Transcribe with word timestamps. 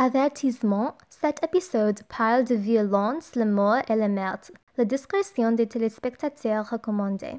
Avertissement, 0.00 0.96
cet 1.10 1.42
épisode 1.42 2.04
parle 2.04 2.44
de 2.44 2.54
violence, 2.54 3.34
la 3.34 3.44
mort 3.44 3.82
et 3.88 3.96
le 3.96 4.08
meurtre. 4.08 4.52
La 4.76 4.84
discrétion 4.84 5.50
des 5.50 5.66
téléspectateurs 5.66 6.70
recommandée. 6.70 7.34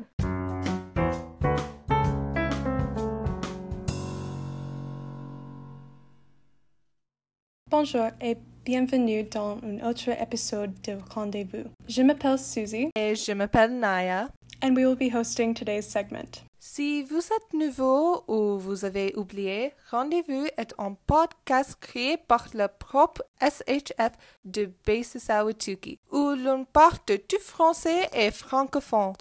Bonjour 7.72 8.08
et 8.20 8.36
bienvenue 8.66 9.24
dans 9.24 9.58
un 9.64 9.88
autre 9.90 10.10
épisode 10.22 10.74
de 10.82 10.98
Rendez-vous. 11.14 11.70
Je 11.88 12.02
m'appelle 12.02 12.38
Susie 12.38 12.90
Et 12.96 13.16
je 13.16 13.32
m'appelle 13.32 13.80
Naya. 13.80 14.28
and 14.62 14.76
we 14.76 14.86
will 14.86 14.98
be 14.98 15.10
hosting 15.10 15.54
today's 15.54 15.88
segment. 15.88 16.44
Si 16.80 17.04
vous 17.04 17.18
êtes 17.18 17.54
nouveau 17.54 18.24
ou 18.30 18.58
vous 18.58 18.86
avez 18.86 19.14
oublié, 19.18 19.74
Rendez-vous 19.92 20.46
est 20.56 20.74
un 20.78 20.96
podcast 21.06 21.76
créé 21.82 22.16
par 22.16 22.48
le 22.54 22.70
propre 22.70 23.22
SHF 23.42 24.14
de 24.46 24.72
Basis-Awatuki, 24.88 26.00
où 26.10 26.30
l'on 26.38 26.64
parle 26.64 27.00
de 27.08 27.18
tout 27.18 27.42
français 27.42 28.08
et 28.14 28.32
francophone. 28.32 29.12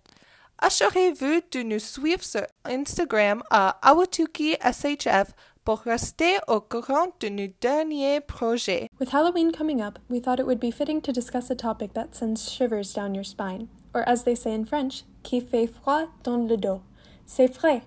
Assurez-vous 0.59 1.41
de 1.51 1.63
nous 1.65 1.81
suivre 1.81 2.23
sur 2.23 2.47
Instagram 2.65 3.43
à 3.51 3.71
Awatuki 3.83 4.55
SHF 4.63 5.33
pour 5.65 5.81
rester 5.81 6.37
au 6.47 6.61
courant 6.61 7.09
de 7.19 7.29
nos 7.29 7.49
derniers 7.61 8.21
projets. 8.21 8.89
With 9.01 9.13
Halloween 9.13 9.51
coming 9.51 9.83
up, 9.83 9.99
we 10.09 10.23
thought 10.23 10.39
it 10.39 10.47
would 10.47 10.61
be 10.61 10.71
fitting 10.71 11.01
to 11.01 11.11
discuss 11.11 11.51
a 11.51 11.57
topic 11.57 11.93
that 11.95 12.11
sends 12.13 12.49
shivers 12.49 12.95
down 12.95 13.17
your 13.17 13.25
spine, 13.25 13.67
or 13.97 14.09
as 14.09 14.23
they 14.23 14.37
say 14.37 14.55
in 14.55 14.65
French, 14.65 15.03
qui 15.25 15.41
fait 15.41 15.67
froid 15.67 16.07
dans 16.23 16.49
le 16.49 16.57
dos. 16.57 16.83
C'est 17.31 17.55
vrai. 17.55 17.83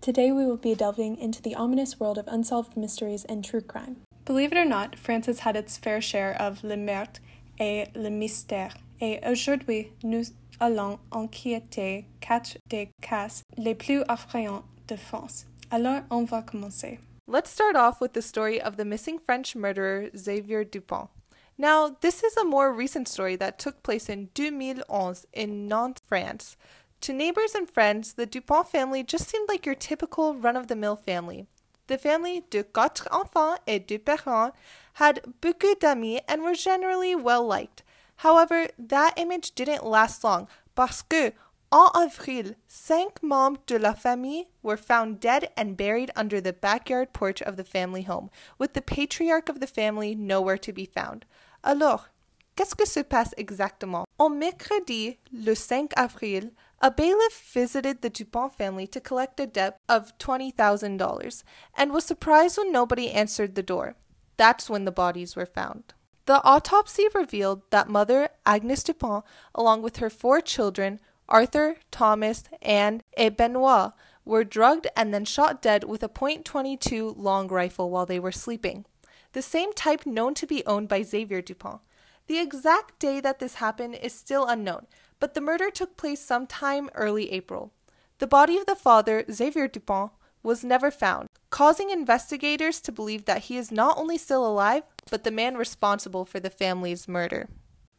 Today 0.00 0.32
we 0.32 0.46
will 0.46 0.56
be 0.56 0.74
delving 0.74 1.18
into 1.18 1.42
the 1.42 1.54
ominous 1.54 2.00
world 2.00 2.16
of 2.16 2.26
unsolved 2.28 2.78
mysteries 2.78 3.26
and 3.26 3.44
true 3.44 3.60
crime. 3.60 3.96
Believe 4.24 4.52
it 4.52 4.58
or 4.58 4.64
not, 4.64 4.98
France 4.98 5.26
has 5.26 5.40
had 5.40 5.54
its 5.54 5.76
fair 5.76 6.00
share 6.00 6.34
of 6.40 6.64
le 6.64 6.76
meurtre 6.76 7.20
et 7.60 7.88
le 7.94 8.08
mystère. 8.08 8.72
Et 9.00 9.20
aujourd'hui, 9.22 9.92
nous 10.02 10.32
allons 10.58 10.98
enquêter 11.12 12.06
quatre 12.22 12.56
des 12.70 12.88
cas 13.02 13.42
les 13.58 13.74
plus 13.74 14.02
effrayants 14.08 14.64
de 14.86 14.96
France. 14.96 15.44
Alors, 15.70 16.02
on 16.10 16.24
va 16.24 16.42
commencer. 16.42 16.98
Let's 17.28 17.50
start 17.50 17.76
off 17.76 18.00
with 18.00 18.14
the 18.14 18.22
story 18.22 18.58
of 18.60 18.78
the 18.78 18.84
missing 18.86 19.18
French 19.18 19.54
murderer 19.54 20.08
Xavier 20.16 20.64
Dupont. 20.64 21.10
Now, 21.58 21.96
this 22.00 22.22
is 22.24 22.36
a 22.36 22.44
more 22.44 22.72
recent 22.72 23.08
story 23.08 23.36
that 23.36 23.58
took 23.58 23.82
place 23.82 24.08
in 24.08 24.30
2011 24.34 25.24
in 25.34 25.68
Nantes, 25.68 26.00
France. 26.06 26.56
To 27.02 27.12
neighbors 27.12 27.54
and 27.54 27.70
friends, 27.70 28.14
the 28.14 28.26
Dupont 28.26 28.68
family 28.68 29.02
just 29.02 29.28
seemed 29.28 29.48
like 29.48 29.64
your 29.64 29.74
typical 29.74 30.34
run 30.34 30.56
of 30.56 30.66
the 30.66 30.76
mill 30.76 30.96
family. 30.96 31.46
The 31.86 31.98
family 31.98 32.42
de 32.50 32.64
quatre 32.64 33.06
enfants 33.12 33.58
et 33.66 33.86
deux 33.86 33.98
parents 33.98 34.52
had 34.94 35.20
beaucoup 35.40 35.78
d'amis 35.78 36.20
and 36.26 36.42
were 36.42 36.54
generally 36.54 37.14
well 37.14 37.46
liked. 37.46 37.84
However, 38.16 38.66
that 38.78 39.14
image 39.16 39.54
didn't 39.54 39.84
last 39.84 40.24
long 40.24 40.48
parce 40.74 41.02
que, 41.02 41.32
en 41.70 41.90
avril, 41.94 42.56
cinq 42.66 43.22
membres 43.22 43.60
de 43.66 43.78
la 43.78 43.92
famille 43.92 44.48
were 44.62 44.76
found 44.76 45.20
dead 45.20 45.50
and 45.56 45.76
buried 45.76 46.10
under 46.16 46.40
the 46.40 46.52
backyard 46.52 47.12
porch 47.12 47.42
of 47.42 47.56
the 47.56 47.64
family 47.64 48.02
home, 48.02 48.30
with 48.58 48.72
the 48.72 48.82
patriarch 48.82 49.48
of 49.48 49.60
the 49.60 49.66
family 49.66 50.14
nowhere 50.14 50.58
to 50.58 50.72
be 50.72 50.86
found. 50.86 51.24
Alors, 51.62 52.08
qu'est-ce 52.56 52.74
que 52.74 52.86
se 52.86 53.02
passe 53.02 53.34
exactement? 53.36 54.06
On 54.18 54.30
mercredi, 54.30 55.18
le 55.32 55.54
5 55.54 55.92
avril, 55.96 56.52
a 56.80 56.90
bailiff 56.90 57.50
visited 57.52 58.02
the 58.02 58.10
Dupont 58.10 58.54
family 58.54 58.86
to 58.88 59.00
collect 59.00 59.40
a 59.40 59.46
debt 59.46 59.78
of 59.88 60.16
$20,000 60.18 61.42
and 61.74 61.92
was 61.92 62.04
surprised 62.04 62.58
when 62.58 62.70
nobody 62.70 63.10
answered 63.10 63.54
the 63.54 63.62
door. 63.62 63.96
That's 64.36 64.68
when 64.68 64.84
the 64.84 64.92
bodies 64.92 65.36
were 65.36 65.46
found. 65.46 65.94
The 66.26 66.42
autopsy 66.42 67.06
revealed 67.14 67.62
that 67.70 67.88
mother 67.88 68.28
Agnes 68.44 68.82
Dupont, 68.82 69.24
along 69.54 69.82
with 69.82 69.98
her 69.98 70.10
four 70.10 70.40
children, 70.40 71.00
Arthur, 71.28 71.76
Thomas, 71.90 72.44
Anne, 72.60 73.02
and 73.16 73.36
Benoit, 73.36 73.92
were 74.24 74.44
drugged 74.44 74.88
and 74.96 75.14
then 75.14 75.24
shot 75.24 75.62
dead 75.62 75.84
with 75.84 76.02
a 76.02 76.08
.22 76.08 77.16
long 77.16 77.48
rifle 77.48 77.90
while 77.90 78.06
they 78.06 78.18
were 78.18 78.32
sleeping, 78.32 78.84
the 79.32 79.42
same 79.42 79.72
type 79.72 80.04
known 80.04 80.34
to 80.34 80.46
be 80.46 80.66
owned 80.66 80.88
by 80.88 81.02
Xavier 81.02 81.40
Dupont. 81.40 81.80
The 82.26 82.38
exact 82.38 82.98
day 82.98 83.20
that 83.20 83.38
this 83.38 83.54
happened 83.54 83.94
is 83.94 84.12
still 84.12 84.46
unknown, 84.46 84.86
but 85.20 85.34
the 85.34 85.40
murder 85.40 85.70
took 85.70 85.96
place 85.96 86.20
sometime 86.20 86.90
early 86.94 87.30
April. 87.32 87.72
The 88.18 88.26
body 88.26 88.56
of 88.56 88.66
the 88.66 88.74
father, 88.74 89.24
Xavier 89.30 89.68
Dupont, 89.68 90.10
was 90.42 90.64
never 90.64 90.90
found, 90.90 91.28
causing 91.50 91.90
investigators 91.90 92.80
to 92.80 92.92
believe 92.92 93.24
that 93.24 93.44
he 93.44 93.56
is 93.56 93.70
not 93.70 93.98
only 93.98 94.18
still 94.18 94.46
alive, 94.46 94.82
but 95.10 95.24
the 95.24 95.30
man 95.30 95.56
responsible 95.56 96.24
for 96.24 96.40
the 96.40 96.50
family's 96.50 97.06
murder. 97.06 97.48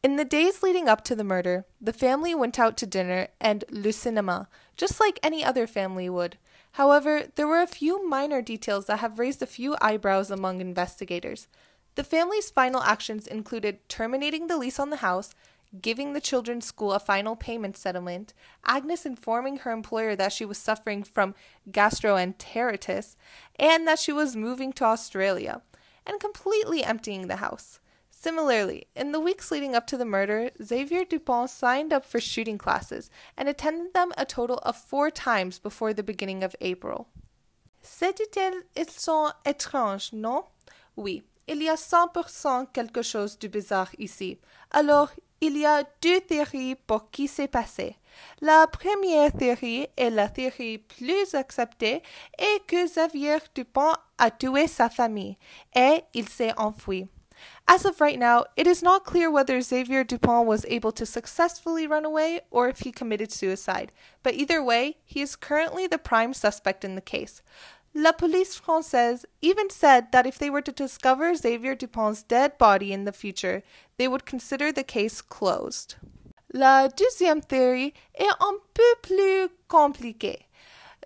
In 0.04 0.16
the 0.16 0.26
days 0.26 0.62
leading 0.64 0.88
up 0.88 1.04
to 1.06 1.16
the 1.16 1.24
murder, 1.24 1.66
the 1.82 1.94
family 1.94 2.36
went 2.36 2.59
out 2.59 2.78
to 2.78 2.86
dinner 2.86 3.28
and 3.42 3.64
le 3.70 3.90
cinéma, 3.90 4.48
just 4.76 5.00
like 5.00 5.20
any 5.24 5.44
other 5.44 5.68
family 5.68 6.09
would. 6.09 6.38
However, 6.74 7.24
there 7.36 7.48
were 7.48 7.62
a 7.62 7.68
few 7.68 8.08
minor 8.08 8.42
details 8.42 8.86
that 8.86 9.00
have 9.00 9.20
raised 9.20 9.42
a 9.42 9.48
few 9.48 9.76
eyebrows 9.82 10.30
among 10.30 10.62
investigators. 10.62 11.48
The 11.97 12.03
family's 12.03 12.52
final 12.52 12.84
actions 12.84 13.25
included 13.25 13.90
terminating 13.90 14.46
the 14.46 14.58
lease 14.58 14.78
on 14.78 14.91
the 14.91 14.97
house, 14.97 15.34
giving 15.81 16.13
the 16.13 16.22
children's 16.22 16.68
school 16.68 16.94
a 16.94 17.00
final 17.00 17.35
payment 17.35 17.75
settlement, 17.75 18.35
Agnes 18.63 19.03
informing 19.03 19.58
her 19.58 19.72
employer 19.72 20.16
that 20.16 20.31
she 20.31 20.46
was 20.46 20.59
suffering 20.59 21.02
from 21.02 21.34
gastroenteritis, 21.72 23.16
and 23.56 23.88
that 23.88 23.97
she 23.97 24.12
was 24.12 24.35
moving 24.35 24.72
to 24.74 24.84
Australia, 24.84 25.63
and 26.06 26.19
completely 26.19 26.84
emptying 26.84 27.30
the 27.30 27.38
house. 27.38 27.80
Similarly, 28.12 28.85
in 28.96 29.12
the 29.12 29.19
weeks 29.19 29.50
leading 29.50 29.74
up 29.74 29.88
to 29.88 29.97
the 29.97 30.06
murder, 30.06 30.52
Xavier 30.64 31.03
Dupont 31.03 31.50
signed 31.50 31.91
up 31.91 32.06
for 32.06 32.19
shooting 32.19 32.59
classes 32.59 33.09
and 33.35 33.50
attended 33.50 33.96
them 33.96 34.14
a 34.16 34.24
total 34.24 34.59
of 34.59 34.78
four 34.78 35.09
times 35.09 35.58
before 35.58 35.96
the 35.96 36.03
beginning 36.03 36.44
of 36.44 36.56
April. 36.62 37.08
Details, 37.81 38.66
ils 38.75 38.85
sont 38.85 39.31
étranges, 39.47 40.14
non? 40.14 40.44
Oui, 40.96 41.24
il 41.47 41.63
y 41.63 41.69
a 41.69 41.75
100% 41.75 42.68
quelque 42.74 43.02
chose 43.02 43.38
de 43.40 43.47
bizarre 43.47 43.91
ici. 43.97 44.40
Alors, 44.72 45.09
il 45.40 45.58
y 45.58 45.66
a 45.66 45.84
deux 46.02 46.19
théories 46.22 46.75
pour 46.75 47.12
qui 47.12 47.28
s'est 47.28 47.47
passé. 47.47 47.96
La 48.41 48.66
première 48.68 49.31
théorie, 49.31 49.88
et 49.96 50.09
la 50.09 50.30
théorie 50.30 50.80
plus 50.80 51.35
acceptée, 51.35 52.02
est 52.38 52.66
que 52.66 52.88
Xavier 52.88 53.38
Dupont 53.53 53.94
a 54.18 54.31
tué 54.31 54.68
sa 54.68 54.90
famille 54.90 55.38
et 55.75 56.03
il 56.13 56.28
s'est 56.28 56.53
enfui. 56.58 57.08
As 57.68 57.85
of 57.85 58.02
right 58.02 58.18
now, 58.18 58.46
it 58.56 58.66
is 58.66 58.81
not 58.81 59.06
clear 59.06 59.29
whether 59.29 59.62
Xavier 59.62 60.03
Dupont 60.03 60.47
was 60.47 60.66
able 60.66 60.91
to 60.94 61.06
successfully 61.06 61.85
run 61.85 62.06
away 62.06 62.41
or 62.50 62.68
if 62.68 62.79
he 62.79 62.91
committed 62.91 63.31
suicide, 63.31 63.91
but 64.24 64.34
either 64.34 64.64
way, 64.64 64.97
he 65.06 65.22
is 65.22 65.35
currently 65.35 65.85
the 65.85 66.00
prime 66.00 66.34
suspect 66.34 66.84
in 66.84 66.96
the 66.96 67.02
case. 67.02 67.44
La 68.00 68.13
police 68.13 68.56
française 68.56 69.25
even 69.41 69.72
said 69.72 70.12
that 70.12 70.28
if 70.28 70.38
they 70.38 70.52
were 70.52 70.62
to 70.62 70.72
discover 70.72 71.34
Xavier 71.34 71.75
Dupont's 71.75 72.22
dead 72.22 72.56
body 72.59 72.94
in 72.94 73.06
the 73.06 73.12
future, 73.12 73.63
they 73.97 74.08
would 74.08 74.24
consider 74.24 74.72
the 74.72 74.84
case 74.84 75.19
closed. 75.19 75.96
La 76.53 76.90
deuxième 76.90 77.41
théorie 77.41 77.96
est 78.13 78.30
un 78.40 78.59
peu 78.75 78.96
plus 79.02 79.50
compliquée. 79.68 80.46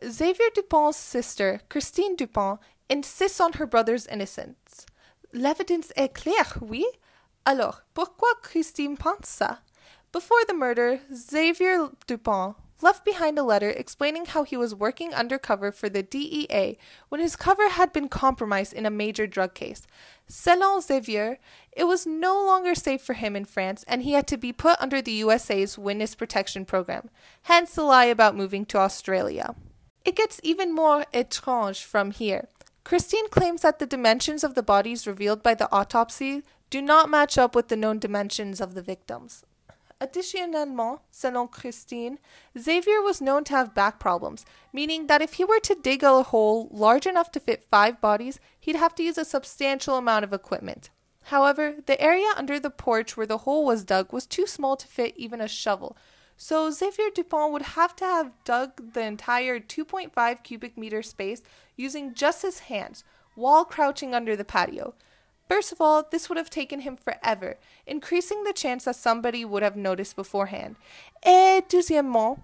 Xavier 0.03 0.49
Dupont's 0.53 0.97
sister, 0.97 1.61
Christine 1.69 2.17
Dupont, 2.17 2.59
insists 2.89 3.39
on 3.39 3.53
her 3.53 3.65
brother's 3.65 4.05
innocence. 4.07 4.85
L'évidence 5.31 5.93
est 5.95 6.13
claire, 6.13 6.57
oui? 6.59 6.85
Alors, 7.45 7.83
pourquoi 7.93 8.27
Christine 8.43 8.97
pense 8.97 9.29
ça? 9.29 9.59
Before 10.11 10.43
the 10.45 10.53
murder, 10.53 10.99
Xavier 11.09 11.87
Dupont 12.05 12.55
left 12.83 13.05
behind 13.05 13.37
a 13.37 13.43
letter 13.43 13.69
explaining 13.69 14.25
how 14.25 14.43
he 14.43 14.57
was 14.57 14.75
working 14.75 15.13
undercover 15.13 15.71
for 15.71 15.89
the 15.89 16.03
DEA 16.03 16.77
when 17.09 17.21
his 17.21 17.35
cover 17.35 17.69
had 17.69 17.93
been 17.93 18.09
compromised 18.09 18.73
in 18.73 18.85
a 18.85 18.89
major 18.89 19.27
drug 19.27 19.53
case. 19.53 19.87
Selon 20.29 20.81
Xavier, 20.81 21.39
it 21.71 21.85
was 21.85 22.05
no 22.05 22.43
longer 22.43 22.75
safe 22.75 23.01
for 23.01 23.13
him 23.13 23.35
in 23.35 23.45
France 23.45 23.83
and 23.87 24.03
he 24.03 24.13
had 24.13 24.27
to 24.27 24.37
be 24.37 24.53
put 24.53 24.79
under 24.79 25.01
the 25.01 25.11
USA's 25.11 25.77
Witness 25.77 26.15
Protection 26.15 26.65
Program, 26.65 27.09
hence 27.43 27.75
the 27.75 27.83
lie 27.83 28.05
about 28.05 28.35
moving 28.35 28.65
to 28.65 28.77
Australia. 28.77 29.55
It 30.03 30.15
gets 30.15 30.39
even 30.43 30.73
more 30.73 31.05
étrange 31.13 31.83
from 31.83 32.11
here. 32.11 32.47
Christine 32.83 33.29
claims 33.29 33.61
that 33.61 33.79
the 33.79 33.85
dimensions 33.85 34.43
of 34.43 34.55
the 34.55 34.63
bodies 34.63 35.05
revealed 35.05 35.43
by 35.43 35.53
the 35.53 35.71
autopsy 35.71 36.43
do 36.69 36.81
not 36.81 37.09
match 37.09 37.37
up 37.37 37.53
with 37.53 37.67
the 37.67 37.75
known 37.75 37.99
dimensions 37.99 38.59
of 38.59 38.73
the 38.73 38.81
victims. 38.81 39.43
Additionellement, 40.01 41.01
selon 41.13 41.51
Christine, 41.51 42.17
Xavier 42.57 43.01
was 43.03 43.21
known 43.21 43.43
to 43.43 43.53
have 43.53 43.75
back 43.75 43.99
problems, 43.99 44.45
meaning 44.73 45.05
that 45.05 45.21
if 45.21 45.33
he 45.33 45.45
were 45.45 45.59
to 45.59 45.75
dig 45.75 46.01
a 46.01 46.23
hole 46.23 46.67
large 46.71 47.05
enough 47.05 47.31
to 47.31 47.39
fit 47.39 47.67
five 47.69 48.01
bodies, 48.01 48.39
he'd 48.59 48.75
have 48.75 48.95
to 48.95 49.03
use 49.03 49.19
a 49.19 49.23
substantial 49.23 49.97
amount 49.97 50.23
of 50.23 50.33
equipment. 50.33 50.89
However, 51.25 51.75
the 51.85 52.01
area 52.01 52.31
under 52.35 52.59
the 52.59 52.71
porch 52.71 53.15
where 53.15 53.27
the 53.27 53.39
hole 53.39 53.63
was 53.63 53.83
dug 53.83 54.11
was 54.11 54.25
too 54.25 54.47
small 54.47 54.75
to 54.75 54.87
fit 54.87 55.13
even 55.17 55.39
a 55.39 55.47
shovel, 55.47 55.95
so 56.35 56.71
Xavier 56.71 57.11
Dupont 57.13 57.53
would 57.53 57.61
have 57.61 57.95
to 57.97 58.03
have 58.03 58.31
dug 58.43 58.93
the 58.93 59.03
entire 59.03 59.59
2.5 59.59 60.41
cubic 60.41 60.75
meter 60.75 61.03
space 61.03 61.43
using 61.75 62.15
just 62.15 62.41
his 62.41 62.61
hands 62.61 63.03
while 63.35 63.63
crouching 63.63 64.15
under 64.15 64.35
the 64.35 64.43
patio. 64.43 64.95
First 65.51 65.73
of 65.73 65.81
all, 65.81 66.07
this 66.09 66.29
would 66.29 66.37
have 66.37 66.49
taken 66.49 66.79
him 66.79 66.95
forever, 66.95 67.57
increasing 67.85 68.45
the 68.45 68.53
chance 68.53 68.85
that 68.85 68.95
somebody 68.95 69.43
would 69.43 69.63
have 69.63 69.75
noticed 69.75 70.15
beforehand. 70.15 70.77
Et 71.23 71.67
deuxièmement, 71.67 72.39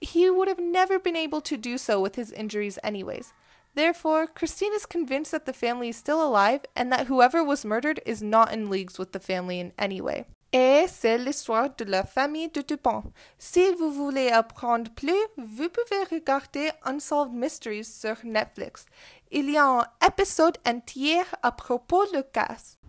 he 0.00 0.28
would 0.28 0.48
have 0.48 0.58
never 0.58 0.98
been 0.98 1.14
able 1.14 1.40
to 1.42 1.56
do 1.56 1.78
so 1.78 2.00
with 2.00 2.16
his 2.16 2.32
injuries 2.32 2.76
anyways. 2.82 3.32
Therefore, 3.76 4.26
Christine 4.26 4.74
is 4.74 4.86
convinced 4.86 5.30
that 5.30 5.46
the 5.46 5.52
family 5.52 5.90
is 5.90 5.96
still 5.96 6.20
alive 6.20 6.62
and 6.74 6.90
that 6.90 7.06
whoever 7.06 7.44
was 7.44 7.64
murdered 7.64 8.00
is 8.04 8.24
not 8.24 8.52
in 8.52 8.68
leagues 8.68 8.98
with 8.98 9.12
the 9.12 9.20
family 9.20 9.60
in 9.60 9.72
any 9.78 10.00
way. 10.00 10.26
Et 10.50 10.88
c'est 10.88 11.18
l'histoire 11.18 11.68
de 11.76 11.84
la 11.84 12.02
famille 12.04 12.48
de 12.48 12.62
Dupont. 12.62 13.12
Si 13.38 13.70
vous 13.74 13.92
voulez 13.92 14.30
apprendre 14.30 14.90
plus, 14.96 15.26
vous 15.36 15.68
pouvez 15.68 16.04
regarder 16.10 16.70
Unsolved 16.86 17.34
Mysteries 17.34 17.84
sur 17.84 18.16
Netflix. 18.24 18.86
Il 19.30 19.50
y 19.50 19.58
a 19.58 19.80
un 19.80 19.84
épisode 20.06 20.56
entier 20.64 21.20
à 21.42 21.52
propos. 21.52 22.06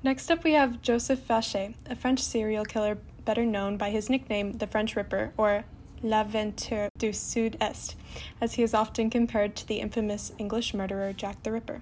Next 0.04 0.32
up, 0.32 0.46
we 0.46 0.54
have 0.54 0.82
Joseph 0.82 1.20
Vacher, 1.28 1.74
a 1.90 1.96
French 1.96 2.20
serial 2.20 2.64
killer 2.64 2.98
better 3.26 3.46
known 3.46 3.76
by 3.76 3.90
his 3.90 4.10
nickname, 4.10 4.54
the 4.54 4.66
French 4.66 4.96
Ripper, 4.96 5.34
or 5.38 5.66
L'Éventreur 6.02 6.88
du 6.98 7.12
Sud-Est, 7.12 7.98
as 8.40 8.54
he 8.54 8.64
is 8.64 8.74
often 8.74 9.10
compared 9.10 9.54
to 9.58 9.68
the 9.68 9.82
infamous 9.82 10.32
English 10.38 10.74
murderer 10.74 11.12
Jack 11.12 11.44
the 11.44 11.52
Ripper. 11.52 11.82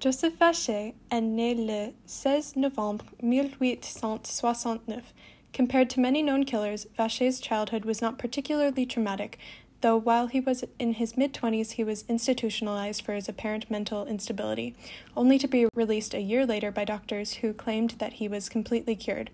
Joseph 0.00 0.34
Vacher 0.38 0.92
est 1.10 1.22
né 1.22 1.54
le 1.54 1.94
16 2.04 2.56
novembre 2.56 3.06
1869. 3.22 5.14
Compared 5.54 5.88
to 5.88 6.00
many 6.00 6.22
known 6.22 6.44
killers, 6.44 6.86
Vacher's 6.98 7.40
childhood 7.40 7.86
was 7.86 8.02
not 8.02 8.18
particularly 8.18 8.84
traumatic, 8.84 9.38
though 9.84 9.96
while 9.98 10.28
he 10.28 10.40
was 10.40 10.64
in 10.78 10.94
his 10.94 11.14
mid 11.14 11.34
20s, 11.34 11.72
he 11.72 11.84
was 11.84 12.06
institutionalized 12.08 13.02
for 13.02 13.12
his 13.12 13.28
apparent 13.28 13.70
mental 13.70 14.06
instability, 14.06 14.74
only 15.14 15.38
to 15.38 15.46
be 15.46 15.66
released 15.74 16.14
a 16.14 16.22
year 16.22 16.46
later 16.46 16.70
by 16.70 16.86
doctors 16.86 17.34
who 17.34 17.52
claimed 17.52 17.90
that 17.98 18.14
he 18.14 18.26
was 18.26 18.48
completely 18.48 18.96
cured. 18.96 19.28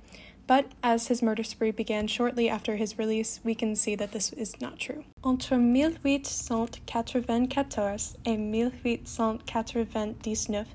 But 0.48 0.66
as 0.82 1.06
his 1.06 1.22
murder 1.22 1.44
spree 1.44 1.70
began 1.70 2.08
shortly 2.08 2.48
after 2.48 2.74
his 2.74 2.98
release, 2.98 3.38
we 3.44 3.54
can 3.54 3.76
see 3.76 3.94
that 3.94 4.10
this 4.10 4.32
is 4.32 4.60
not 4.60 4.80
true. 4.80 5.04
Entre 5.22 5.56
1894 5.56 8.16
et 8.26 8.34
1899, 8.34 10.66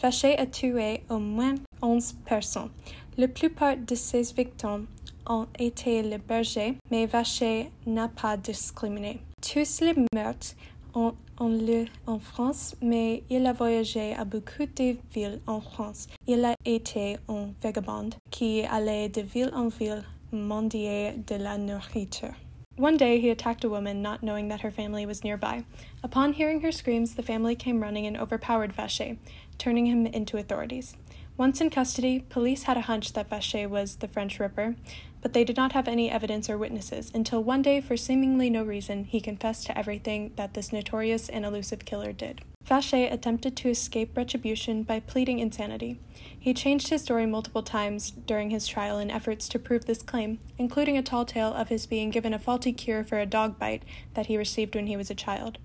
Vacher 0.00 0.36
a 0.38 0.46
tué 0.46 1.00
au 1.10 1.18
moins 1.18 1.58
11 1.82 2.12
personnes. 2.24 2.70
La 3.16 3.26
plupart 3.26 3.84
de 3.84 3.96
ses 3.96 4.30
victimes 4.30 4.86
ont 5.26 5.46
été 5.58 6.02
les 6.02 6.18
bergers, 6.18 6.76
mais 6.90 7.06
Vacher 7.06 7.70
n'a 7.86 8.08
pas 8.08 8.36
discriminé. 8.36 9.20
Tous 9.40 9.80
les 9.80 9.94
meurtres 10.14 10.54
ont 10.94 11.14
ont 11.40 11.48
lieu 11.48 11.86
en 12.06 12.18
France, 12.18 12.76
mais 12.80 13.22
il 13.30 13.46
a 13.46 13.52
voyagé 13.52 14.14
à 14.14 14.24
beaucoup 14.24 14.66
de 14.76 14.96
villes 15.12 15.40
en 15.46 15.60
France. 15.60 16.08
Il 16.26 16.44
a 16.44 16.54
été 16.64 17.16
un 17.28 17.48
vagabond 17.62 18.10
qui 18.30 18.62
allait 18.62 19.08
de 19.08 19.22
ville 19.22 19.50
en 19.54 19.68
ville 19.68 20.04
mendier 20.32 21.12
de 21.26 21.36
la 21.36 21.58
nourriture. 21.58 22.34
One 22.76 22.96
day 22.96 23.20
he 23.20 23.30
attacked 23.30 23.64
a 23.64 23.68
woman, 23.68 24.02
not 24.02 24.22
knowing 24.22 24.48
that 24.48 24.60
her 24.62 24.70
family 24.70 25.06
was 25.06 25.22
nearby. 25.22 25.64
Upon 26.02 26.32
hearing 26.32 26.60
her 26.62 26.72
screams, 26.72 27.14
the 27.14 27.22
family 27.22 27.54
came 27.54 27.80
running 27.80 28.04
and 28.06 28.16
overpowered 28.16 28.72
Vacher, 28.74 29.16
turning 29.58 29.86
him 29.86 30.06
into 30.06 30.38
authorities. 30.38 30.96
Once 31.36 31.60
in 31.60 31.68
custody, 31.68 32.20
police 32.28 32.62
had 32.62 32.76
a 32.76 32.82
hunch 32.82 33.12
that 33.12 33.28
Vacher 33.28 33.68
was 33.68 33.96
the 33.96 34.06
French 34.06 34.38
Ripper, 34.38 34.76
but 35.20 35.32
they 35.32 35.42
did 35.42 35.56
not 35.56 35.72
have 35.72 35.88
any 35.88 36.08
evidence 36.08 36.48
or 36.48 36.56
witnesses 36.56 37.10
until 37.12 37.42
one 37.42 37.60
day, 37.60 37.80
for 37.80 37.96
seemingly 37.96 38.48
no 38.48 38.62
reason, 38.62 39.02
he 39.02 39.20
confessed 39.20 39.66
to 39.66 39.76
everything 39.76 40.30
that 40.36 40.54
this 40.54 40.72
notorious 40.72 41.28
and 41.28 41.44
elusive 41.44 41.84
killer 41.84 42.12
did. 42.12 42.42
Vacher 42.64 43.12
attempted 43.12 43.56
to 43.56 43.68
escape 43.68 44.16
retribution 44.16 44.84
by 44.84 45.00
pleading 45.00 45.40
insanity. 45.40 45.98
He 46.38 46.54
changed 46.54 46.88
his 46.88 47.02
story 47.02 47.26
multiple 47.26 47.64
times 47.64 48.12
during 48.12 48.50
his 48.50 48.68
trial 48.68 48.98
in 49.00 49.10
efforts 49.10 49.48
to 49.48 49.58
prove 49.58 49.86
this 49.86 50.02
claim, 50.02 50.38
including 50.56 50.96
a 50.96 51.02
tall 51.02 51.24
tale 51.24 51.52
of 51.52 51.68
his 51.68 51.84
being 51.84 52.10
given 52.10 52.32
a 52.32 52.38
faulty 52.38 52.72
cure 52.72 53.02
for 53.02 53.18
a 53.18 53.26
dog 53.26 53.58
bite 53.58 53.82
that 54.14 54.26
he 54.26 54.36
received 54.36 54.76
when 54.76 54.86
he 54.86 54.96
was 54.96 55.10
a 55.10 55.16
child. 55.16 55.58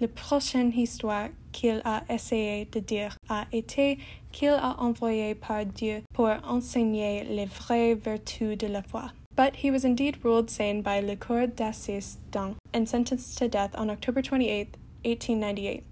La 0.00 0.08
prochaine 0.08 0.72
histoire 0.72 1.30
qu'il 1.52 1.80
a 1.84 2.02
essayé 2.08 2.68
de 2.70 2.80
dire 2.80 3.16
a 3.28 3.46
été 3.52 4.00
qu'il 4.32 4.50
a 4.50 4.74
envoyé 4.78 5.34
par 5.34 5.64
Dieu 5.64 6.02
pour 6.12 6.28
enseigner 6.44 7.24
les 7.24 7.46
vraies 7.46 7.94
vertus 7.94 8.56
de 8.56 8.66
la 8.66 8.82
foi. 8.82 9.12
But 9.34 9.56
he 9.56 9.70
was 9.70 9.84
indeed 9.84 10.24
ruled 10.24 10.50
sane 10.50 10.82
by 10.82 11.00
Le 11.00 11.16
Cour 11.16 11.46
d'Assistance 11.46 12.56
and 12.72 12.88
sentenced 12.88 13.38
to 13.38 13.48
death 13.48 13.74
on 13.74 13.88
October 13.88 14.20
28, 14.20 14.76
1898. 15.04 15.84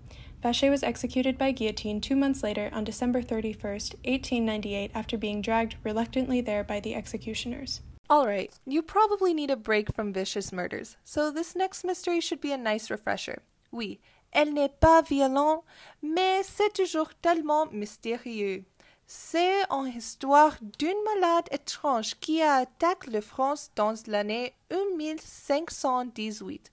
Vacher 0.43 0.71
was 0.71 0.83
executed 0.83 1.37
by 1.37 1.53
guillotine 1.53 2.01
two 2.01 2.17
months 2.17 2.43
later 2.43 2.71
on 2.73 2.85
December 2.85 3.21
31, 3.23 3.73
1898, 3.73 4.91
after 4.95 5.19
being 5.19 5.43
dragged 5.43 5.77
reluctantly 5.85 6.41
there 6.41 6.65
by 6.65 6.81
the 6.81 6.95
executioners. 6.95 7.83
Alright, 8.11 8.53
you 8.67 8.83
probably 8.83 9.35
need 9.35 9.51
a 9.51 9.57
break 9.57 9.95
from 9.95 10.13
vicious 10.13 10.53
murders, 10.53 10.97
so 11.05 11.31
this 11.31 11.55
next 11.55 11.85
mystery 11.85 12.21
should 12.21 12.41
be 12.41 12.53
a 12.53 12.59
nice 12.59 12.91
refresher. 12.91 13.43
Oui, 13.71 14.01
elle 14.33 14.53
n'est 14.53 14.69
pas 14.69 15.03
violente, 15.03 15.65
mais 16.03 16.43
c'est 16.43 16.73
toujours 16.73 17.15
tellement 17.21 17.67
mystérieux. 17.67 18.65
C'est 19.07 19.63
une 19.71 19.89
histoire 19.89 20.57
d'une 20.79 21.03
malade 21.15 21.49
étrange 21.51 22.15
qui 22.21 22.43
a 22.43 22.55
attaqué 22.55 23.11
la 23.11 23.21
France 23.21 23.71
dans 23.75 23.95
l'année 24.07 24.55
1518. 24.71 26.71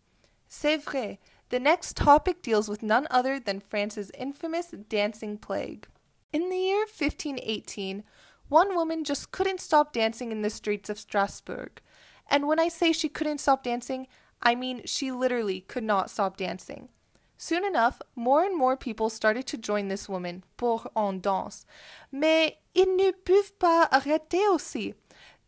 C'est 0.47 0.77
vrai, 0.77 1.19
the 1.49 1.59
next 1.59 1.97
topic 1.97 2.43
deals 2.43 2.69
with 2.69 2.83
none 2.83 3.07
other 3.09 3.39
than 3.39 3.59
France's 3.59 4.11
infamous 4.17 4.71
dancing 4.87 5.37
plague. 5.37 5.87
In 6.31 6.49
the 6.49 6.57
year 6.57 6.85
1518, 6.85 8.03
one 8.49 8.75
woman 8.75 9.03
just 9.03 9.31
couldn't 9.31 9.59
stop 9.59 9.91
dancing 9.91 10.31
in 10.31 10.43
the 10.43 10.49
streets 10.49 10.89
of 10.89 10.99
Strasbourg. 10.99 11.81
And 12.29 12.47
when 12.47 12.59
I 12.59 12.69
say 12.69 12.93
she 12.93 13.09
couldn't 13.09 13.39
stop 13.39 13.63
dancing, 13.63 14.07
I 14.41 14.55
mean, 14.55 14.83
she 14.85 15.11
literally 15.11 15.61
could 15.61 15.83
not 15.83 16.09
stop 16.09 16.37
dancing. 16.37 16.89
Soon 17.37 17.63
enough, 17.63 18.01
more 18.15 18.43
and 18.43 18.57
more 18.57 18.75
people 18.75 19.09
started 19.09 19.45
to 19.47 19.57
join 19.57 19.87
this 19.87 20.09
woman 20.09 20.43
pour 20.57 20.89
en 20.95 21.21
danse. 21.21 21.65
Mais 22.11 22.57
ils 22.73 22.95
ne 22.95 23.11
peuvent 23.11 23.53
pas 23.59 23.87
arrêter 23.91 24.47
aussi. 24.49 24.95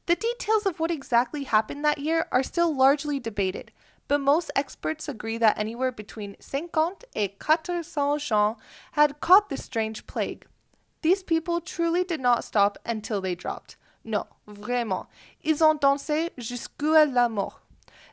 The 0.06 0.16
details 0.16 0.66
of 0.66 0.80
what 0.80 0.92
exactly 0.92 1.44
happened 1.44 1.84
that 1.84 1.98
year 1.98 2.28
are 2.32 2.44
still 2.44 2.76
largely 2.76 3.20
debated, 3.20 3.72
but 4.08 4.20
most 4.20 4.52
experts 4.56 5.08
agree 5.08 5.38
that 5.38 5.58
anywhere 5.58 5.92
between 5.92 6.36
50 6.40 7.06
et 7.16 7.40
400 7.40 8.20
gens 8.20 8.58
had 8.94 9.20
caught 9.20 9.50
this 9.50 9.64
strange 9.64 10.08
plague. 10.08 10.46
These 11.02 11.24
people 11.24 11.62
truly 11.62 12.04
did 12.04 12.20
not 12.20 12.44
stop 12.44 12.78
until 12.86 13.22
they 13.22 13.36
dropped. 13.36 13.78
Non, 14.04 14.26
vraiment. 14.48 15.08
Ils 15.44 15.64
ont 15.64 15.80
dansé 15.80 16.30
jusqu'à 16.38 17.06
la 17.06 17.30
mort. 17.30 17.62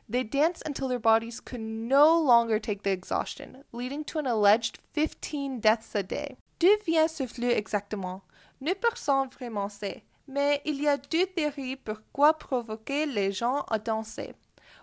They 0.09 0.23
danced 0.23 0.63
until 0.65 0.87
their 0.87 0.99
bodies 0.99 1.41
could 1.41 1.59
no 1.59 2.17
longer 2.17 2.59
take 2.59 2.83
the 2.83 2.91
exhaustion, 2.91 3.63
leading 3.73 4.05
to 4.05 4.19
an 4.19 4.25
alleged 4.25 4.79
15 4.93 5.59
deaths 5.59 5.93
a 5.95 6.03
day. 6.03 6.37
D'où 6.59 6.77
vient 6.85 7.09
ce 7.09 7.27
flux 7.27 7.53
exactement? 7.53 8.21
Ne 8.61 8.73
personne 8.73 9.29
vraiment 9.29 9.69
sait, 9.69 10.03
mais 10.25 10.61
il 10.65 10.81
y 10.81 10.87
a 10.87 10.97
deux 10.97 11.25
théories 11.25 11.75
pourquoi 11.75 12.33
provoquer 12.39 13.05
les 13.05 13.31
gens 13.31 13.65
à 13.69 13.77
danser. 13.77 14.33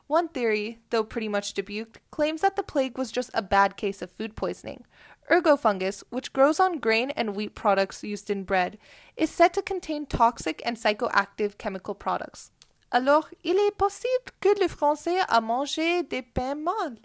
One 0.06 0.28
theory, 0.28 0.80
though 0.90 1.02
pretty 1.02 1.28
much 1.28 1.54
debunked, 1.54 1.96
claims 2.10 2.42
that 2.42 2.56
the 2.56 2.62
plague 2.62 2.98
was 2.98 3.10
just 3.10 3.30
a 3.32 3.40
bad 3.40 3.76
case 3.76 4.02
of 4.02 4.10
food 4.10 4.36
poisoning. 4.36 4.84
Ergot 5.30 5.58
fungus, 5.58 6.04
which 6.10 6.34
grows 6.34 6.60
on 6.60 6.78
grain 6.78 7.10
and 7.12 7.34
wheat 7.34 7.54
products 7.54 8.04
used 8.04 8.28
in 8.28 8.44
bread, 8.44 8.76
is 9.16 9.30
said 9.30 9.54
to 9.54 9.62
contain 9.62 10.04
toxic 10.04 10.60
and 10.66 10.76
psychoactive 10.76 11.56
chemical 11.56 11.94
products. 11.94 12.50
Alors, 12.94 13.28
il 13.42 13.56
est 13.56 13.76
possible 13.76 14.30
que 14.40 14.50
le 14.60 14.68
français 14.68 15.18
a 15.28 15.40
mangé 15.40 16.04
des 16.04 16.22
pains 16.22 16.54
mal. 16.54 17.00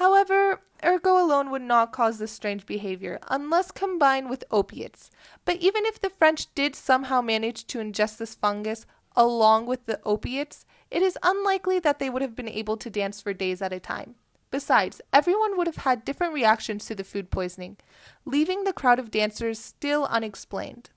However, 0.00 0.58
ergot 0.82 1.16
alone 1.16 1.52
would 1.52 1.62
not 1.62 1.92
cause 1.92 2.18
this 2.18 2.32
strange 2.32 2.66
behavior 2.66 3.20
unless 3.30 3.70
combined 3.70 4.28
with 4.28 4.42
opiates. 4.50 5.08
But 5.44 5.58
even 5.58 5.86
if 5.86 6.00
the 6.00 6.10
French 6.10 6.52
did 6.56 6.74
somehow 6.74 7.20
manage 7.20 7.68
to 7.68 7.78
ingest 7.78 8.18
this 8.18 8.34
fungus 8.34 8.86
along 9.14 9.66
with 9.66 9.86
the 9.86 10.00
opiates, 10.04 10.64
it 10.90 11.00
is 11.00 11.16
unlikely 11.22 11.78
that 11.78 12.00
they 12.00 12.10
would 12.10 12.22
have 12.22 12.34
been 12.34 12.48
able 12.48 12.76
to 12.78 12.90
dance 12.90 13.20
for 13.20 13.32
days 13.32 13.62
at 13.62 13.72
a 13.72 13.78
time. 13.78 14.16
Besides, 14.50 15.00
everyone 15.12 15.56
would 15.56 15.68
have 15.68 15.84
had 15.84 16.04
different 16.04 16.34
reactions 16.34 16.86
to 16.86 16.96
the 16.96 17.04
food 17.04 17.30
poisoning, 17.30 17.76
leaving 18.24 18.64
the 18.64 18.72
crowd 18.72 18.98
of 18.98 19.12
dancers 19.12 19.60
still 19.60 20.08
unexplained. 20.10 20.90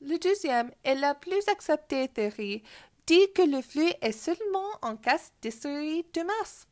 Le 0.00 0.18
deuxième 0.18 0.72
et 0.84 1.00
la 1.00 1.14
plus 1.14 1.46
acceptée 1.46 2.12
théorie 2.12 2.62
dit 3.06 3.32
que 3.34 3.42
le 3.42 3.62
flu 3.62 3.92
est 4.02 4.12
seulement 4.12 4.78
un 4.82 4.96
cas 4.96 5.30
d'hysterie 5.40 6.04
de 6.12 6.22
masse. 6.22 6.66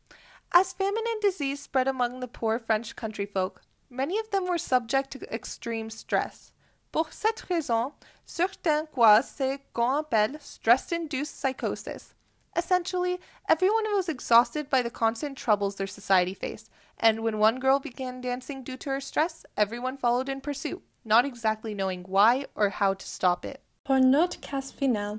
As 0.53 0.73
famine 0.73 1.05
and 1.15 1.21
disease 1.23 1.61
spread 1.61 1.89
among 1.89 2.21
the 2.21 2.29
poor 2.29 2.59
French 2.59 2.95
country 2.97 3.27
folk, 3.27 3.63
many 3.89 4.19
of 4.19 4.31
them 4.31 4.47
were 4.47 4.59
subject 4.59 5.11
to 5.13 5.33
extreme 5.33 5.91
stress. 5.91 6.53
Pour 6.93 7.13
cette 7.13 7.41
raison, 7.49 7.93
certains 8.25 8.87
croient 8.87 9.23
ce 9.23 9.59
qu'on 9.73 10.03
appelle 10.03 10.41
stress-induced 10.41 11.41
psychosis. 11.41 12.15
Essentially, 12.57 13.19
everyone 13.49 13.85
was 13.95 14.09
exhausted 14.09 14.71
by 14.71 14.81
the 14.81 14.91
constant 14.91 15.37
troubles 15.37 15.75
their 15.75 15.89
society 15.89 16.35
faced, 16.35 16.71
and 16.99 17.21
when 17.21 17.39
one 17.39 17.59
girl 17.59 17.81
began 17.81 18.21
dancing 18.21 18.63
due 18.63 18.77
to 18.77 18.91
her 18.91 19.01
stress, 19.01 19.45
everyone 19.57 19.97
followed 19.97 20.29
in 20.29 20.41
pursuit, 20.41 20.81
not 21.05 21.25
exactly 21.25 21.75
knowing 21.75 22.05
why 22.05 22.47
or 22.55 22.71
how 22.71 22.95
to 22.95 23.07
stop 23.07 23.45
it. 23.45 23.61
Pour 23.85 23.99
notre 23.99 24.39
case 24.41 24.71
finale, 24.71 25.19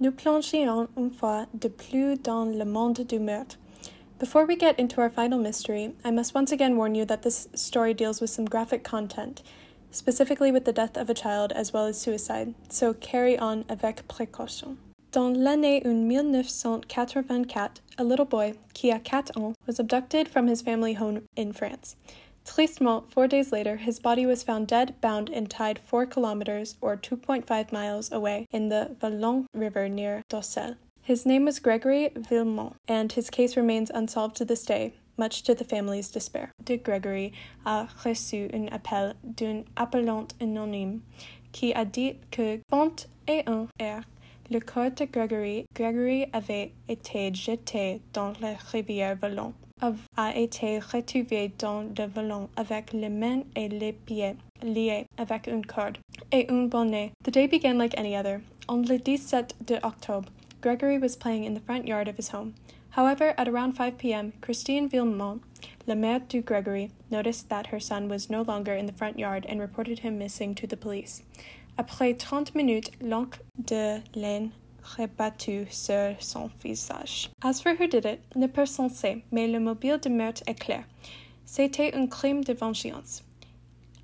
nous 0.00 0.12
une 0.96 1.10
fois 1.10 1.46
de 1.54 1.68
plus 1.68 2.16
dans 2.16 2.44
le 2.44 2.64
monde 2.64 3.06
du 3.06 3.18
meurtre. 3.18 3.56
Before 4.18 4.46
we 4.46 4.56
get 4.56 4.78
into 4.78 5.00
our 5.00 5.10
final 5.10 5.38
mystery, 5.38 5.94
I 6.04 6.10
must 6.10 6.34
once 6.34 6.52
again 6.52 6.76
warn 6.76 6.94
you 6.94 7.04
that 7.04 7.22
this 7.22 7.48
story 7.54 7.94
deals 7.94 8.20
with 8.20 8.30
some 8.30 8.44
graphic 8.44 8.82
content, 8.82 9.42
specifically 9.90 10.50
with 10.50 10.64
the 10.64 10.72
death 10.72 10.96
of 10.96 11.10
a 11.10 11.14
child 11.14 11.52
as 11.52 11.72
well 11.72 11.86
as 11.86 12.00
suicide, 12.00 12.54
so 12.68 12.94
carry 12.94 13.38
on 13.38 13.64
avec 13.68 14.06
précaution. 14.08 14.76
Dans 15.12 15.32
l'année 15.36 15.80
1984, 15.84 17.80
a 17.98 18.04
little 18.04 18.24
boy, 18.24 18.54
qui 18.72 18.90
a 18.90 18.98
4 18.98 19.30
ans, 19.36 19.54
was 19.66 19.78
abducted 19.78 20.26
from 20.28 20.48
his 20.48 20.60
family 20.60 20.94
home 20.94 21.22
in 21.36 21.52
France. 21.52 21.94
Tristement, 22.44 23.10
four 23.10 23.26
days 23.26 23.52
later, 23.52 23.76
his 23.76 23.98
body 23.98 24.26
was 24.26 24.42
found 24.42 24.68
dead, 24.68 25.00
bound, 25.00 25.30
and 25.30 25.50
tied 25.50 25.78
four 25.78 26.06
kilometers 26.06 26.76
or 26.80 26.96
2.5 26.96 27.72
miles 27.72 28.12
away 28.12 28.46
in 28.52 28.68
the 28.68 28.94
Vologne 29.00 29.46
River 29.54 29.88
near 29.88 30.22
Docelles. 30.28 30.76
His 31.02 31.26
name 31.26 31.44
was 31.44 31.58
Gregory 31.58 32.10
Villemin, 32.14 32.74
and 32.86 33.12
his 33.12 33.30
case 33.30 33.56
remains 33.56 33.90
unsolved 33.90 34.36
to 34.36 34.44
this 34.44 34.64
day, 34.64 34.94
much 35.16 35.42
to 35.42 35.54
the 35.54 35.64
family's 35.64 36.10
despair. 36.10 36.52
De 36.62 36.76
Gregory 36.76 37.32
a 37.66 37.88
reçu 38.04 38.52
un 38.54 38.68
appel 38.68 39.14
d'un 39.22 39.64
appelant 39.76 40.32
anonyme 40.40 41.02
qui 41.52 41.72
a 41.72 41.84
dit 41.84 42.16
que 42.30 42.60
Pont 42.68 43.06
et 43.26 43.42
un 43.46 43.68
air 43.78 44.04
le 44.50 44.60
corps 44.60 44.90
de 44.90 45.06
Gregory, 45.06 45.64
Gregory 45.74 46.26
avait 46.32 46.72
été 46.88 47.32
jeté 47.34 48.02
dans 48.12 48.34
la 48.40 48.54
rivière 48.54 49.16
Vologne 49.16 49.54
a 50.16 50.36
été 50.36 50.78
retrouvé 50.78 51.52
dans 51.58 51.82
le 51.82 52.06
volant 52.06 52.48
avec 52.56 52.92
les 52.92 53.08
mains 53.08 53.42
et 53.56 53.68
les 53.68 53.92
pieds 53.92 54.36
liés 54.62 55.06
avec 55.18 55.46
une 55.46 55.64
corde 55.64 55.98
et 56.32 56.46
un 56.48 56.68
bonnet. 56.68 57.12
The 57.24 57.30
day 57.30 57.46
began 57.46 57.78
like 57.78 57.96
any 57.98 58.16
other. 58.16 58.40
On 58.68 58.82
le 58.82 58.98
17 58.98 59.56
de 59.66 59.76
octobre, 59.82 60.28
Gregory 60.60 60.98
was 60.98 61.16
playing 61.16 61.44
in 61.44 61.54
the 61.54 61.60
front 61.60 61.86
yard 61.86 62.08
of 62.08 62.16
his 62.16 62.30
home. 62.30 62.54
However, 62.96 63.34
at 63.36 63.48
around 63.48 63.72
5 63.72 63.98
p.m., 63.98 64.32
Christine 64.40 64.88
Villemin, 64.88 65.40
la 65.86 65.94
mère 65.94 66.26
du 66.28 66.40
Gregory, 66.40 66.90
noticed 67.10 67.48
that 67.48 67.66
her 67.66 67.80
son 67.80 68.08
was 68.08 68.30
no 68.30 68.42
longer 68.42 68.72
in 68.72 68.86
the 68.86 68.92
front 68.92 69.18
yard 69.18 69.44
and 69.48 69.60
reported 69.60 69.98
him 69.98 70.16
missing 70.16 70.54
to 70.54 70.66
the 70.66 70.76
police. 70.76 71.22
Après 71.76 72.14
30 72.16 72.54
minutes, 72.54 72.90
l'oncle 73.00 73.40
de 73.62 74.00
Laine 74.14 74.52
rebattu 74.84 75.66
sur 75.70 76.14
son 76.20 76.50
visage. 76.62 77.30
As 77.42 77.60
for 77.60 77.74
who 77.74 77.86
did 77.86 78.04
it, 78.04 78.20
ne 78.36 78.46
personne 78.46 78.90
sait, 78.90 79.22
mais 79.32 79.48
le 79.48 79.60
mobile 79.60 79.98
de 79.98 80.08
meurtre 80.08 80.42
est 80.46 80.58
clair. 80.58 80.84
C'était 81.44 81.94
un 81.94 82.06
crime 82.06 82.44
de 82.44 82.52
vengeance. 82.52 83.22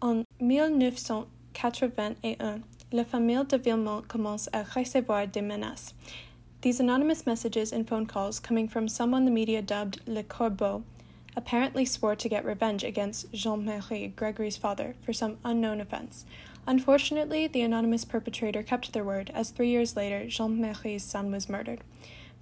En 0.01 0.25
1981, 0.41 2.61
la 2.93 3.05
famille 3.05 3.45
de 3.49 3.57
Villemin 3.57 4.03
commence 4.09 4.49
à 4.53 4.63
recevoir 4.63 5.27
des 5.27 5.43
menaces. 5.43 5.95
These 6.63 6.81
anonymous 6.81 7.27
messages 7.27 7.73
and 7.73 7.89
phone 7.89 8.07
calls, 8.07 8.41
coming 8.41 8.69
from 8.69 8.89
someone 8.89 9.25
the 9.25 9.31
media 9.31 9.63
dubbed 9.63 10.01
Le 10.07 10.23
Corbeau, 10.23 10.83
apparently 11.37 11.85
swore 11.85 12.17
to 12.17 12.29
get 12.29 12.45
revenge 12.45 12.85
against 12.85 13.33
Jean 13.33 13.65
Marie, 13.65 14.13
Gregory's 14.15 14.57
father, 14.57 14.95
for 15.03 15.13
some 15.13 15.39
unknown 15.45 15.81
offense. 15.81 16.25
Unfortunately, 16.67 17.47
the 17.47 17.63
anonymous 17.63 18.05
perpetrator 18.05 18.63
kept 18.63 18.93
their 18.93 19.05
word, 19.05 19.31
as 19.35 19.51
three 19.51 19.71
years 19.71 19.97
later, 19.97 20.27
Jean 20.29 20.61
Marie's 20.61 21.05
son 21.05 21.31
was 21.33 21.49
murdered. 21.49 21.81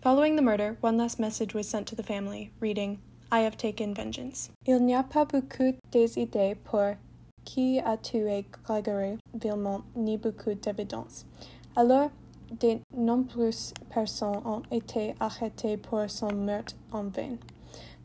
Following 0.03 0.37
the 0.37 0.43
murder, 0.43 0.77
one 0.81 0.97
last 0.97 1.19
message 1.19 1.55
was 1.55 1.69
sent 1.69 1.87
to 1.89 1.97
the 1.97 2.03
family, 2.03 2.51
reading, 2.61 3.01
I 3.31 3.41
have 3.41 3.57
taken 3.57 3.95
vengeance. 3.95 4.51
Il 4.67 4.81
n'y 4.81 4.95
a 4.95 5.03
pas 5.03 5.27
beaucoup 5.27 5.77
d'idées 5.91 6.57
pour 6.65 6.97
qui 7.45 7.79
a 7.79 7.97
tué 7.97 8.45
Gregory 8.65 9.19
Villemin, 9.35 9.83
ni 9.95 10.17
beaucoup 10.17 10.55
d'évidence. 10.55 11.25
Alors, 11.77 12.11
de 12.51 12.81
nombreuses 12.93 13.75
personnes 13.91 14.43
ont 14.45 14.63
été 14.71 15.15
arrêtées 15.21 15.77
pour 15.77 16.09
son 16.09 16.33
meurtre 16.33 16.75
en 16.93 17.11
vain. 17.11 17.39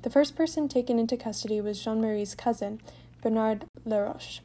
The 0.02 0.10
first 0.10 0.36
person 0.36 0.68
taken 0.68 1.00
into 1.00 1.16
custody 1.16 1.62
was 1.62 1.82
Jean 1.82 2.02
Marie's 2.02 2.36
cousin, 2.36 2.80
Bernard 3.22 3.66
Laroche. 3.86 4.42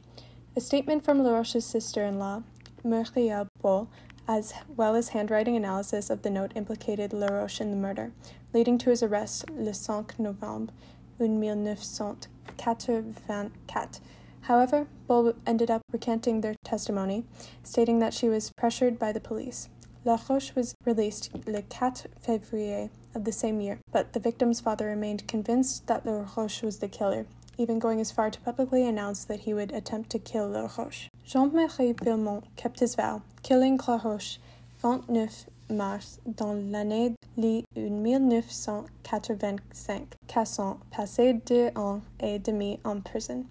A 0.55 0.61
statement 0.61 1.05
from 1.05 1.19
Laroche's 1.19 1.63
sister 1.63 2.03
in 2.03 2.17
law, 2.17 2.41
Muriel 2.83 3.47
Bolle, 3.61 3.87
as 4.27 4.51
well 4.75 4.95
as 4.95 5.09
handwriting 5.09 5.55
analysis 5.55 6.09
of 6.09 6.23
the 6.23 6.31
note 6.31 6.53
implicated 6.55 7.11
Laroche 7.11 7.61
in 7.61 7.69
the 7.69 7.77
murder, 7.77 8.11
leading 8.51 8.79
to 8.79 8.89
his 8.89 9.03
arrest 9.03 9.47
le 9.51 9.73
5 9.73 10.17
novembre 10.17 10.73
1984. 11.19 14.01
However, 14.41 14.87
Bolle 15.07 15.35
ended 15.45 15.69
up 15.69 15.83
recanting 15.91 16.41
their 16.41 16.55
testimony, 16.63 17.25
stating 17.61 17.99
that 17.99 18.15
she 18.15 18.27
was 18.27 18.51
pressured 18.57 18.97
by 18.97 19.11
the 19.11 19.19
police. 19.19 19.69
Laroche 20.03 20.55
was 20.55 20.73
released 20.83 21.29
le 21.45 21.61
4 21.61 21.91
février 22.25 22.89
of 23.13 23.23
the 23.23 23.31
same 23.31 23.61
year, 23.61 23.77
but 23.91 24.13
the 24.13 24.19
victim's 24.19 24.61
father 24.61 24.87
remained 24.87 25.27
convinced 25.27 25.85
that 25.85 26.05
Laroche 26.05 26.63
was 26.63 26.79
the 26.79 26.87
killer 26.87 27.27
even 27.59 27.77
going 27.77 27.99
as 27.99 28.11
far 28.11 28.31
to 28.31 28.39
publicly 28.39 28.87
announce 28.87 29.25
that 29.25 29.41
he 29.41 29.53
would 29.53 29.73
attempt 29.73 30.09
to 30.09 30.17
kill 30.17 30.47
Laroche. 30.47 31.09
Jean-Marie 31.25 31.93
Villemont 31.93 32.43
kept 32.55 32.79
his 32.79 32.95
vow, 32.95 33.21
killing 33.43 33.77
Laroche 33.77 34.39
29 34.81 35.45
mars 35.69 36.19
dans 36.25 36.53
l'année 36.71 37.13
1985, 37.37 40.15
cassant 40.27 40.79
passé 40.89 41.33
deux 41.45 41.69
ans 41.75 42.01
et 42.19 42.39
demi 42.39 42.79
en 42.85 43.01
prison. 43.01 43.45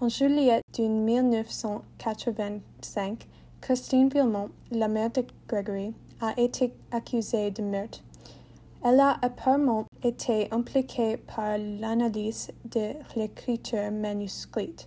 En 0.00 0.08
juillet 0.08 0.62
1985, 0.78 3.26
Christine 3.60 4.08
Villemont, 4.08 4.50
la 4.70 4.86
mère 4.88 5.10
de 5.10 5.26
Gregory, 5.48 5.92
a 6.20 6.40
été 6.40 6.72
accusée 6.90 7.50
de 7.50 7.62
meurtre. 7.62 8.00
Elle 8.82 9.00
a 9.00 9.18
apparemment 9.20 9.84
été 10.02 10.48
impliquée 10.50 11.16
par 11.26 11.58
l'analyse 11.58 12.50
de 12.64 12.94
l'écriture 13.14 13.90
manuscrite. 13.90 14.86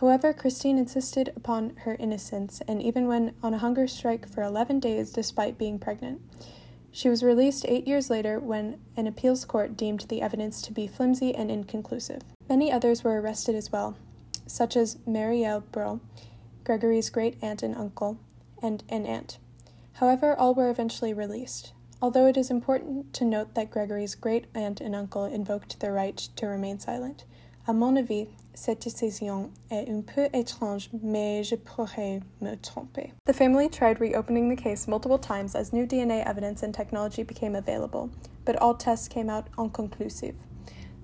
However, 0.00 0.32
Christine 0.32 0.78
insisted 0.78 1.32
upon 1.36 1.74
her 1.84 1.96
innocence 1.98 2.62
and 2.68 2.80
even 2.80 3.08
went 3.08 3.34
on 3.42 3.54
a 3.54 3.58
hunger 3.58 3.86
strike 3.86 4.28
for 4.28 4.42
11 4.42 4.78
days 4.80 5.10
despite 5.10 5.58
being 5.58 5.78
pregnant. 5.78 6.20
She 6.92 7.08
was 7.08 7.22
released 7.22 7.66
eight 7.68 7.86
years 7.86 8.08
later 8.08 8.38
when 8.38 8.78
an 8.96 9.06
appeals 9.06 9.44
court 9.44 9.76
deemed 9.76 10.06
the 10.08 10.22
evidence 10.22 10.62
to 10.62 10.72
be 10.72 10.86
flimsy 10.86 11.34
and 11.34 11.50
inconclusive. 11.50 12.22
Many 12.48 12.72
others 12.72 13.02
were 13.02 13.20
arrested 13.20 13.54
as 13.54 13.72
well, 13.72 13.96
such 14.46 14.76
as 14.76 14.96
Marielle 15.06 15.64
Bro, 15.72 16.00
Gregory's 16.64 17.10
great 17.10 17.36
aunt 17.42 17.62
and 17.62 17.74
uncle, 17.76 18.18
and 18.62 18.84
an 18.88 19.04
aunt. 19.04 19.38
However, 19.94 20.34
all 20.38 20.54
were 20.54 20.70
eventually 20.70 21.12
released 21.12 21.72
although 22.00 22.26
it 22.26 22.36
is 22.36 22.50
important 22.50 23.12
to 23.14 23.24
note 23.24 23.54
that 23.54 23.70
Gregory's 23.70 24.14
great 24.14 24.46
aunt 24.54 24.80
and 24.80 24.94
uncle 24.94 25.24
invoked 25.24 25.80
their 25.80 25.92
right 25.92 26.16
to 26.36 26.46
remain 26.46 26.78
silent. 26.78 27.24
À 27.66 27.74
mon 27.74 27.96
avis, 27.96 28.28
cette 28.54 28.80
décision 28.80 29.50
est 29.70 29.88
un 29.88 30.02
peu 30.02 30.28
étrange, 30.32 30.88
mais 31.02 31.42
je 31.44 31.56
pourrais 31.56 32.22
me 32.40 32.56
tromper. 32.56 33.12
The 33.26 33.34
family 33.34 33.68
tried 33.68 34.00
reopening 34.00 34.48
the 34.48 34.56
case 34.56 34.88
multiple 34.88 35.18
times 35.18 35.54
as 35.54 35.72
new 35.72 35.86
DNA 35.86 36.24
evidence 36.26 36.62
and 36.62 36.72
technology 36.72 37.22
became 37.22 37.54
available, 37.54 38.10
but 38.44 38.56
all 38.56 38.74
tests 38.74 39.06
came 39.06 39.28
out 39.28 39.48
inconclusive. 39.58 40.34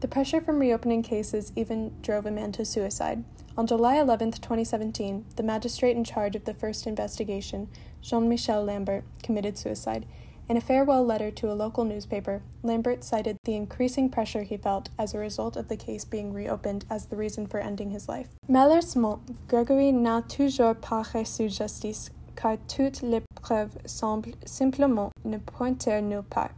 The 0.00 0.08
pressure 0.08 0.40
from 0.40 0.58
reopening 0.58 1.02
cases 1.02 1.52
even 1.54 1.92
drove 2.02 2.26
a 2.26 2.30
man 2.30 2.52
to 2.52 2.64
suicide. 2.64 3.24
On 3.56 3.66
July 3.66 4.00
11, 4.00 4.32
2017, 4.32 5.26
the 5.36 5.42
magistrate 5.42 5.96
in 5.96 6.02
charge 6.02 6.34
of 6.34 6.44
the 6.44 6.54
first 6.54 6.86
investigation, 6.86 7.68
Jean 8.02 8.28
Michel 8.28 8.64
Lambert, 8.64 9.04
committed 9.22 9.56
suicide. 9.56 10.06
In 10.46 10.58
a 10.58 10.60
farewell 10.60 11.02
letter 11.02 11.30
to 11.30 11.50
a 11.50 11.54
local 11.54 11.84
newspaper, 11.86 12.42
Lambert 12.62 13.02
cited 13.02 13.38
the 13.44 13.54
increasing 13.54 14.10
pressure 14.10 14.42
he 14.42 14.58
felt 14.58 14.90
as 14.98 15.14
a 15.14 15.18
result 15.18 15.56
of 15.56 15.68
the 15.68 15.76
case 15.76 16.04
being 16.04 16.34
reopened 16.34 16.84
as 16.90 17.06
the 17.06 17.16
reason 17.16 17.46
for 17.46 17.60
ending 17.60 17.90
his 17.92 18.10
life. 18.10 18.28
Malheureusement, 18.46 19.20
Gregory 19.48 19.90
n'a 19.90 20.22
toujours 20.28 20.74
pas 20.74 21.02
reçu 21.14 21.48
justice, 21.48 22.10
car 22.36 22.58
toutes 22.68 23.00
les 23.00 23.22
preuves 23.36 23.78
semblent 23.86 24.34
simplement 24.44 25.10
ne 25.24 25.38
pointer 25.38 26.02
nulle 26.02 26.24
part. 26.24 26.50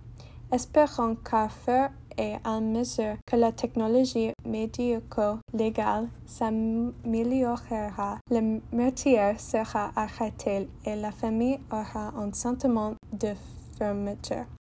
Espérons 0.51 1.17
qu'à 1.23 1.49
faire 1.49 1.93
et 2.19 2.35
à 2.45 2.61
mesure 2.61 3.17
que 3.25 3.37
la 3.37 3.53
technologie 3.53 4.33
médico-légale 4.45 6.09
s'améliorera, 6.27 8.19
le 8.31 8.61
meurtrier 8.73 9.39
sera 9.39 9.93
arrêté 9.95 10.69
et 10.85 10.97
la 10.97 11.13
famille 11.13 11.61
aura 11.71 12.13
un 12.17 12.33
sentiment 12.33 12.95
de 13.13 13.29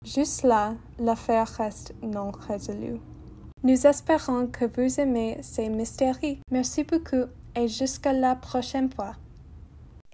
Juste 0.06 0.44
là, 0.44 0.74
l'affaire 1.00 1.48
reste 1.48 1.94
non 2.02 2.32
résolue. 2.32 3.00
Nous 3.64 3.88
espérons 3.88 4.48
que 4.48 4.66
vous 4.66 5.00
aimez 5.00 5.38
ces 5.42 5.70
mystères. 5.70 6.20
Merci 6.52 6.84
beaucoup 6.84 7.26
et 7.56 7.68
jusqu'à 7.68 8.14
la 8.14 8.36
prochaine 8.36 8.92
fois. 8.92 9.16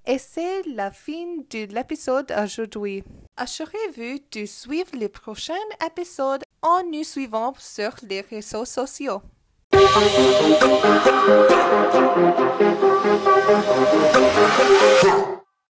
Et 0.06 0.18
c'est 0.18 0.64
la 0.74 0.90
fin 0.92 1.38
de 1.50 1.74
l'épisode 1.74 2.34
aujourd'hui. 2.44 3.04
Assurez-vous 3.38 4.20
de 4.32 4.46
suivre 4.46 4.92
les 4.94 5.10
prochains 5.10 5.54
épisodes 5.86 6.44
en 6.62 6.82
nous 6.92 7.04
suivant 7.04 7.54
sur 7.58 7.92
les 8.08 8.22
réseaux 8.22 8.66
sociaux. 8.66 9.22